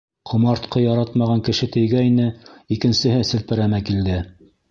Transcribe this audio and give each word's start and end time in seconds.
Ҡомартҡы 0.29 0.79
яратмаған 0.83 1.43
кеше 1.49 1.69
тейгәйне, 1.75 2.25
икенсеһе 2.77 3.23
селпәрәмә 3.33 3.85
килде... 3.91 4.19